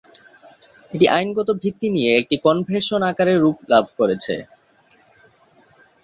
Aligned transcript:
এটি 0.93 1.05
আইনগত 1.09 1.49
ভিত্তি 1.61 1.87
নিয়ে 1.89 2.11
একটি 2.15 2.35
কনভেনশন 2.45 3.01
আকারে 3.09 3.33
রূপ 3.37 3.57
লাভ 3.71 3.85
করেছে। 3.99 4.35